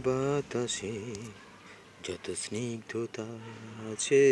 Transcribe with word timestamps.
বাতাসে 0.00 0.92
যত 2.04 2.30
স্নিগ্ধতা 2.30 3.26
আছে, 3.92 4.24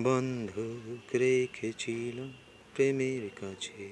বন্ধক 0.00 1.16
রেখেছিলাম 1.16 2.32
প্রেমের 2.74 3.28
কাছে। 3.40 3.90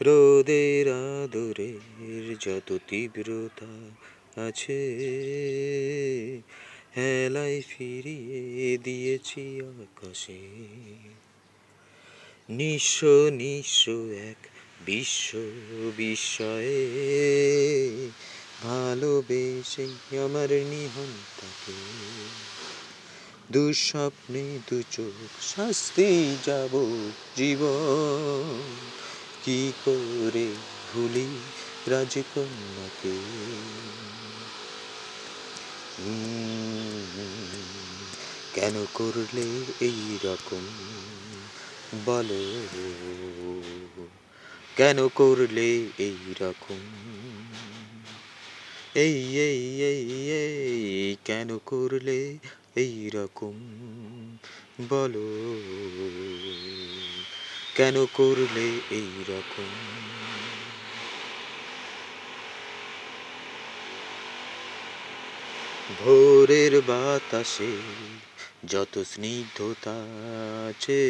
রোদের 0.00 0.88
আদরের 0.88 2.36
যত 2.40 2.78
তীব্রতা 2.88 3.72
আছে, 4.46 4.82
হেলায় 6.96 7.62
ফিরিয়ে 7.68 8.78
দিয়েছি 8.78 9.60
আকাশে। 9.60 10.42
নিঃস্ব 12.48 13.06
নিঃস্ব 13.32 13.90
এক 14.10 14.46
বিশ্ব 14.86 15.36
বিস্ময়ে। 15.96 16.86
ভালোবেসে 18.62 20.18
আমার 20.18 20.50
নিহন্তাকে, 20.50 21.72
দুঃস্বপ্নে 23.52 24.58
দু 24.70 24.82
চোখ 24.90 25.44
শাস্তি 25.56 26.36
যাব 26.46 27.10
জীবন। 27.36 28.62
কি 29.44 29.72
করে 29.84 30.54
ভুলি 30.94 31.40
রাজকন্যাকে? 31.86 33.18
কেন 38.54 38.86
করলে 38.94 39.64
এই 39.80 40.18
রকম 40.24 40.66
বলো, 42.06 42.40
কেন 44.76 45.08
করলে 45.08 45.68
এই 45.98 46.34
রকম? 46.40 46.80
এই 48.94 49.38
এই 49.38 49.82
এই 49.82 50.30
এই, 50.30 51.16
কেন 51.24 51.58
করলে 51.66 52.38
এই 52.76 53.10
রকম? 53.14 53.54
বলো, 54.88 55.26
কেন 57.74 58.06
করলে 58.06 58.80
এই 58.90 59.10
রকম? 59.28 59.70
ভোরের 65.98 66.82
বাতাসে 66.82 67.72
যত 68.68 68.98
স্নিগ্ধতা 68.98 69.96
আছে, 70.68 71.02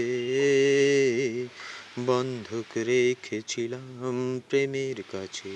বন্ধক 2.07 2.77
রেখেছিলাম 2.77 4.41
প্রেমের 4.49 5.03
কাছে। 5.13 5.55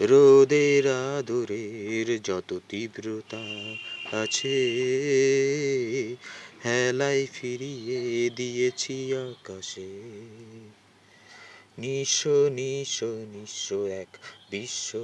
রোদের 0.00 0.86
আদরের 0.86 2.22
যত 2.22 2.58
তীব্রতা 2.68 3.44
আছে, 4.22 4.58
হেলায় 6.64 7.26
ফিরিয়ে 7.32 8.30
দিয়েছি 8.36 9.14
আকাশে। 9.14 9.90
নিঃস্ব 11.78 12.48
নিঃস্ব 12.50 13.04
নিঃস্ব 13.04 13.74
এক 13.74 14.08
বিশ্ব 14.50 14.98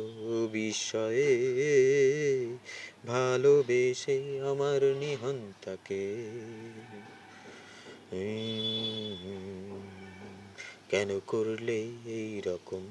বিস্ময়ে। 0.52 1.38
ভালোবেসে 3.06 4.40
আমার 4.40 4.82
নিহন্তাকে। 4.82 6.16
কেন 10.88 11.20
করলে 11.26 11.88
এই 12.06 12.42
রকম? 12.46 12.88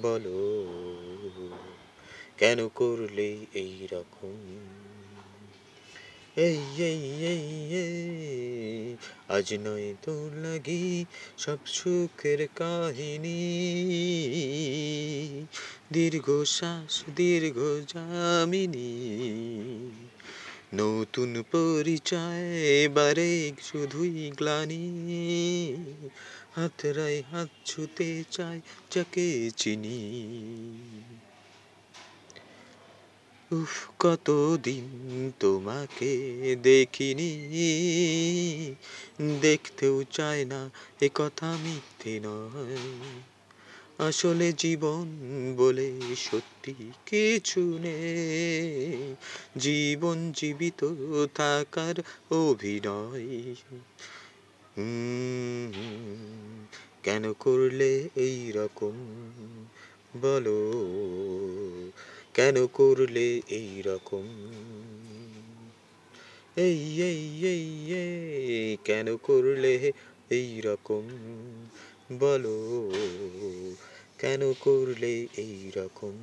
বলো। 0.00 0.66
কেন 2.38 2.68
করলে 2.68 3.36
এই 3.54 3.88
রকম? 3.92 4.95
আজ 9.28 9.54
নয় 9.54 9.94
তো 10.02 10.30
লাগি 10.34 11.04
সব 11.38 11.58
সুখের 11.66 12.48
কাহিনী। 12.56 13.40
দীর্ঘ 15.92 16.44
শ্বাস, 16.44 17.04
দীর্ঘ 17.16 17.58
জামিনী 17.88 18.92
নতুন 20.74 21.42
পরিচয়, 21.52 22.44
এবারে 22.84 23.52
শুধুই 23.62 24.32
গ্লানি। 24.36 24.86
হাতরাই 26.56 27.22
হাত 27.32 27.48
ছুতে 27.64 28.24
চাই 28.30 28.60
যাকে 28.90 29.50
চিনি। 29.56 30.00
উফ, 33.52 33.88
কতদিন 33.98 35.32
তোমাকে 35.40 36.56
দেখিনি। 36.62 37.30
দেখতেও 39.40 40.04
চায় 40.04 40.44
না 40.44 40.70
এ 41.00 41.08
কথা 41.14 41.56
মিথ্যে 41.64 42.20
নয়। 42.20 42.76
আসলে 44.08 44.52
জীবন 44.52 45.06
বলে 45.56 45.92
সত্যি 46.16 46.74
কিছু 47.06 47.78
নেই। 47.80 49.14
জীবন 49.58 50.32
জীবিত 50.32 50.94
থাকার 51.34 51.94
অভিনয়। 52.30 53.54
কেন 57.02 57.32
করলে 57.32 58.08
এই 58.16 58.52
রকম? 58.52 58.92
বলো। 60.20 60.72
কেন 62.36 62.66
করলে 62.66 63.26
এই 63.50 63.82
রকম 63.86 64.24
এই 66.56 67.02
এই 67.02 67.22
এই, 67.46 68.76
কেন 68.84 69.16
করলে 69.16 69.92
এই 70.30 70.60
রকম 70.60 71.04
বলো, 72.18 72.56
কেন 74.18 74.52
করলে 74.60 75.26
এই 75.36 75.72
রকম 75.76 76.14